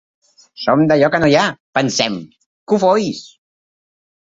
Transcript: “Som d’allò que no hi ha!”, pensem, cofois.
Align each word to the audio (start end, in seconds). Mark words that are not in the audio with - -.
“Som 0.61 0.85
d’allò 0.91 1.09
que 1.15 1.19
no 1.25 1.29
hi 1.33 1.35
ha!”, 1.41 1.43
pensem, 1.79 2.17
cofois. 2.73 3.23